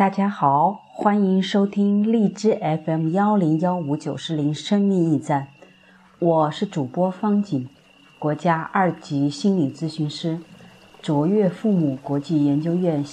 [0.00, 5.48] 大家好，欢迎收听荔枝 FM 幺零幺五九四零生命驿站，
[6.18, 7.68] 我是主播方景，
[8.18, 10.38] 国家二级心理咨询师，
[11.02, 13.04] 卓越父母国际研究院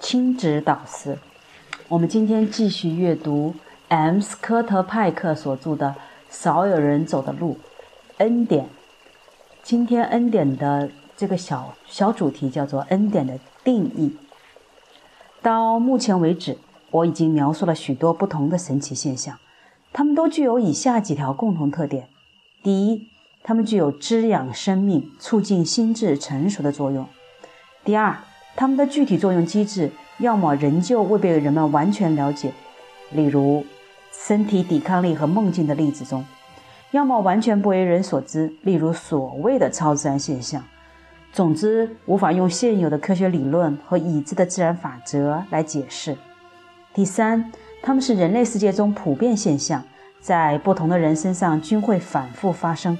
[0.00, 1.16] 亲子导师。
[1.86, 3.54] 我们今天继续阅读
[3.86, 5.90] M 斯科特派克所著的
[6.28, 7.52] 《少有人走的路》，
[8.18, 8.66] 恩典。
[9.62, 14.16] 今天恩典的这个小小主题叫做恩典的定义。
[15.42, 16.58] 到目前为止，
[16.90, 19.38] 我已经描述了许多不同的神奇现象，
[19.90, 22.08] 它们都具有以下几条共同特点：
[22.62, 23.08] 第一，
[23.42, 27.04] 它们具有滋养生命、促进心智成熟的作用；
[27.84, 28.18] 第二，
[28.54, 32.52] 它们的具体作用机制要么仍旧未被人们完全了解，
[33.12, 33.64] 例如
[34.12, 36.22] 身体抵抗力和梦境的例子中；
[36.90, 40.62] 要么完全不为人所知，例如所谓的超自然现象。
[41.32, 46.16] 总之，无法用现有的科学理论和已知的自然法则来解释。
[46.92, 49.84] 第三，它们是人类世界中普遍现象，
[50.20, 52.98] 在不同的人身上均会反复发生。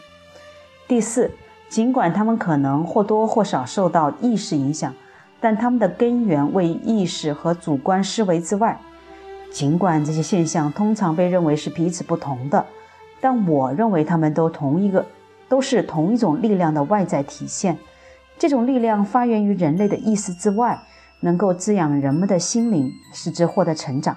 [0.86, 1.32] 第四，
[1.68, 4.94] 尽管它们可能或多或少受到意识影响，
[5.40, 8.78] 但它们的根源位于意识和主观思维之外。
[9.50, 12.64] 尽管这些现象通常被认为是彼此不同的，
[13.20, 15.04] 但我认为它们都同一个，
[15.48, 17.76] 都是同一种力量的外在体现。
[18.40, 20.80] 这种力量发源于人类的意识之外，
[21.20, 24.16] 能够滋养人们的心灵，使之获得成长。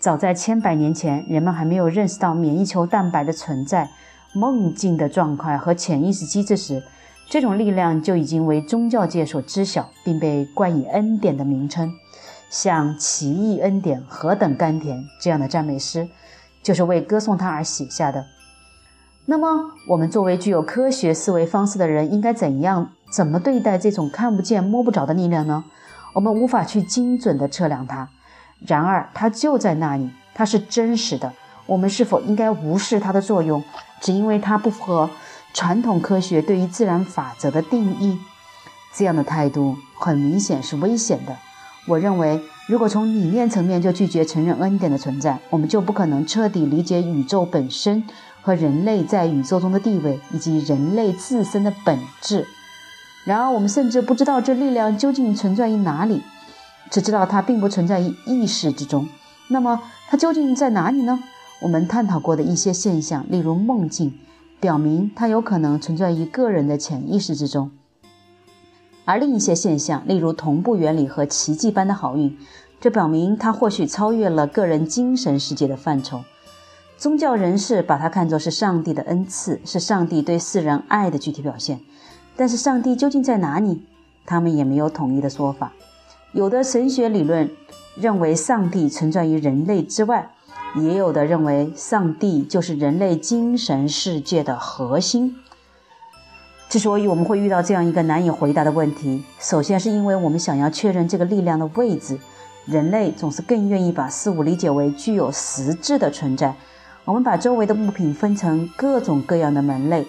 [0.00, 3.88] 早在千百年前，人们还没有认识到免疫球蛋白的存在、
[4.34, 6.82] 梦境的状态和潜意识机制时，
[7.30, 11.88] 这种力量就已经为宗教界所知晓，并被冠以恩典的名称。
[12.50, 16.08] 像“奇异恩典”“何等甘甜”这样的赞美诗，
[16.64, 18.26] 就是为歌颂它而写下的。
[19.24, 22.90] 那么，我们作为具有科学思维方式的人，应该怎样？
[23.12, 25.64] 怎么对待这种看不见、摸不着的力量呢？
[26.14, 28.08] 我们无法去精准地测量它，
[28.66, 31.32] 然而它就在那里，它是真实的。
[31.66, 33.62] 我们是否应该无视它的作用，
[34.00, 35.08] 只因为它不符合
[35.54, 38.18] 传统科学对于自然法则的定义？
[38.92, 41.36] 这样的态度很明显是危险的。
[41.86, 48.04] 我认为，如果从理念层面就拒绝承认恩典的存在，我们就不可能彻底理解宇宙本身
[48.42, 52.46] 和人类在宇宙中的地位，以及人类自身的本质。
[53.24, 56.22] 然而，我们甚至不知道这力量究竟存在于哪里，
[56.90, 59.08] 只知道它并不存在于意识之中。
[59.48, 61.22] 那么，它究竟在哪里呢？
[61.60, 64.18] 我们探讨过的一些现象，例如梦境，
[64.58, 67.70] 表明它有可能存在于个人的潜意识之中；
[69.04, 72.36] 而另一些现象，例如同步原理和奇迹般的好运，
[72.80, 76.24] 这表明它或许超越了个人精神世界的范畴。
[76.96, 81.80] 宗教人士把它看作是上帝的恩赐，是上帝对世人爱的具体表现。
[82.36, 83.82] 但是上帝究竟在哪里？
[84.24, 85.72] 他们也没有统一的说法。
[86.32, 87.50] 有的神学理论
[87.96, 90.30] 认为上帝存在于人类之外，
[90.76, 95.36] 也有的认为上帝就是人类精神世界的核心。
[96.68, 102.18] 之所以我们会遇到这样一个难以回答的问题，首先是因为我们想要确认这个力量的位置。
[102.64, 106.54] 人类总是更愿意把事物理解为具有实质的存在。
[107.04, 110.06] 我们把周围的物品分成各种各样的门类，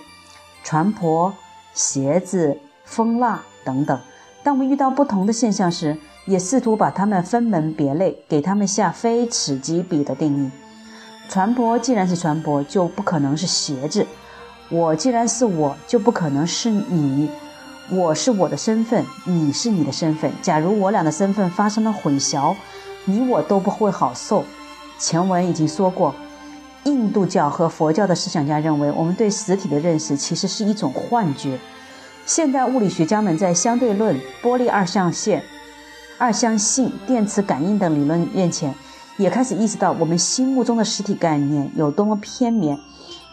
[0.64, 1.32] 船舶。
[1.74, 4.00] 鞋子、蜂蜡等等。
[4.44, 10.52] 当我们遇到不同的现象时，也试图把它们分门别类，给它们下非此即彼的定义。
[11.28, 14.04] 船舶既然是船舶，就不可能是鞋子；
[14.70, 17.28] 我既然是我，就不可能是你。
[17.90, 20.32] 我是我的身份，你是你的身份。
[20.44, 22.56] 假如我俩的身份发生了混淆，
[23.06, 24.44] 你我都不会好受。
[25.00, 26.14] 前文已经说过。
[26.86, 31.58] 印度教和佛教的思想家认为，我们对实体的认识其实是一种幻觉。
[32.26, 35.44] 现代物理学家们在相对论、波粒二象线、
[36.18, 38.74] 二象性、电磁感应等理论面前，
[39.18, 42.78] 也开始意识到我们心目中的实体概念有多么片面。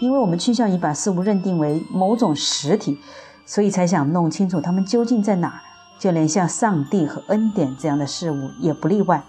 [0.00, 2.99] 因为我们倾向于把事物认定为某种实体，
[3.44, 5.61] 所以才想弄清楚它们究竟在哪儿。
[5.99, 9.23] 就连像上帝和恩典这样的事物也不例外。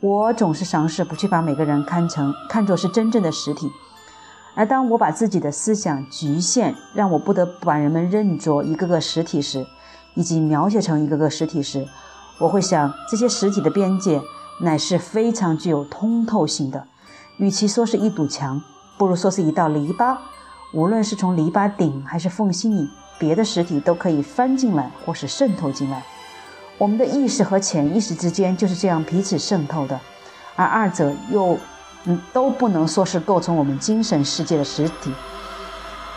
[0.00, 3.72] 我总是尝试不去把每个人看成看作是真正的实体，
[4.54, 9.66] 而当我把自己的思想局限，让我不得不把人们认作一个个实体时，
[10.14, 11.88] 以及描写成一个个实体时，
[12.38, 14.20] 我会想这些实体的边界
[14.60, 16.86] 乃是非常具有通透性的。
[17.38, 18.62] 与其说是一堵墙，
[18.98, 20.18] 不如说是一道篱笆。
[20.74, 22.86] 无论是从篱笆顶还是缝隙里，
[23.18, 26.04] 别的实体都可以翻进来或是渗透进来。
[26.78, 29.98] 我们的意识和潜意识之间就是这样彼此渗透的，
[30.54, 31.58] 而二者又，
[32.04, 35.10] 嗯，都不能说是构成我们精神世界的实体。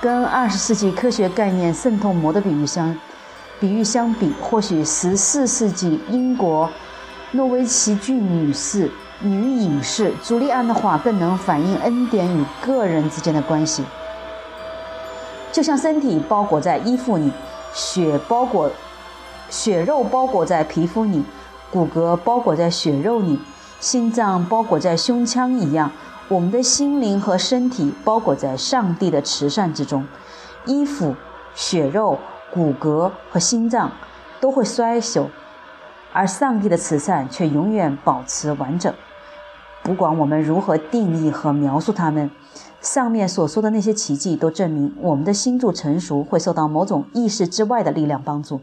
[0.02, 2.96] 跟二十世纪科学概念渗透膜的比喻相，
[3.60, 6.70] 比喻相比，或许十四世纪英国
[7.32, 8.92] 诺维奇郡女士
[9.22, 13.84] 女隐士朱利安的话更能反映恩典与个人之间的关系。
[15.52, 17.32] 就像身体包裹在衣服里，
[17.74, 18.70] 血包裹
[19.50, 21.24] 血肉包裹在皮肤里，
[21.72, 23.40] 骨骼包裹在血肉里，
[23.80, 25.92] 心脏包裹在胸腔一样，
[26.28, 30.08] 我们的心灵和身体包裹在上帝的慈善之中。
[30.66, 31.16] 衣服、
[31.56, 32.20] 血肉、
[32.54, 33.92] 骨骼和心脏
[34.40, 35.28] 都会衰朽。
[36.12, 38.92] 而上帝的慈善却永远保持完整。
[39.84, 42.32] 不管我们如何定义和描述它们，
[42.82, 48.60] 上面所说的那些奇迹都证明我们的心智成熟会受到某种意识之外的力量帮助。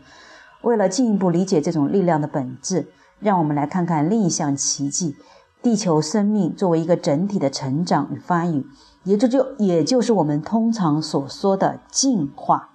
[0.67, 2.89] 为了进一步理解这种力量的本质，
[3.21, 5.17] 让我们来看看另一项奇迹：
[5.63, 8.67] 地球生命作为一个整体的成长与发育，
[9.05, 12.71] 也就就也就是我们通常所说的进化。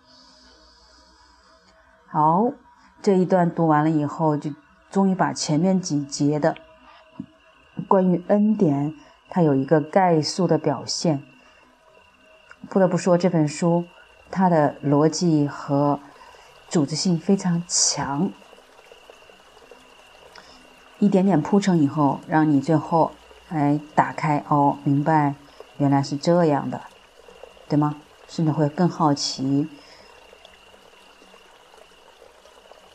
[2.08, 2.52] 好。
[3.04, 4.52] 这一段读完了以后，就
[4.92, 6.56] 终于把前面几节的
[7.88, 8.94] 关于恩典，
[9.28, 11.24] 它有一个概述的表现。
[12.70, 13.86] 不得不说，这本书
[14.30, 16.00] 它的逻辑和
[16.72, 18.32] 组织性非常强，
[21.00, 23.12] 一点点铺陈以后，让你最后
[23.50, 25.36] 来打开哦，明白
[25.80, 26.80] 原来是这样的，
[27.68, 27.98] 对吗？
[28.30, 29.68] 甚至会更好奇。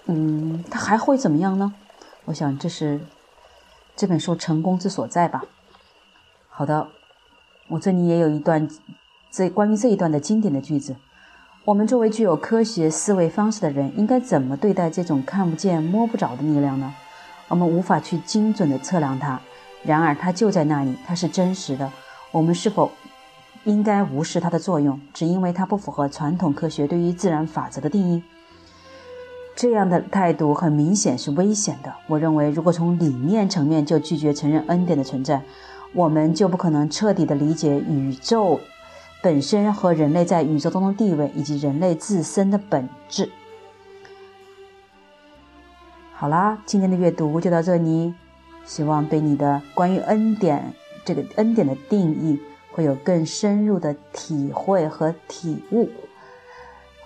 [0.07, 1.75] 嗯，他还会怎么样呢？
[2.25, 2.99] 我想这是
[3.95, 5.45] 这本书成功之所在吧。
[6.49, 6.89] 好的，
[7.69, 8.67] 我这里也有一段
[9.31, 10.97] 这关于这一段的经典的句子：
[11.67, 16.95] 我们作为具有科学思维方式的人，应该怎么对待这种看不见摸不着的力量呢？
[17.49, 19.41] 我们无法去精准的测量它，
[19.83, 21.91] 然而它就在那里，它是真实的。
[22.31, 22.93] 我们是否
[23.65, 28.23] 应该无视它的作用，只因为它不符合传统科学对于自然法则的定义？
[29.57, 31.93] 这样的态度很明显是危险的。
[32.07, 35.43] 我认为，如果从理念层面就拒绝承认恩典的存在，
[35.93, 38.61] 我们就不可能彻底的理解宇宙
[39.23, 43.31] 本身和人类在宇宙中的地位，以及人类自身的本质。
[46.13, 48.15] 好啦，今天的阅读就到这里，
[48.65, 50.73] 希望对你的关于恩典
[51.05, 52.41] 这个恩典的定义
[52.73, 55.91] 会有更深入的体会和体悟。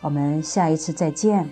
[0.01, 1.51] 我们下一次再见。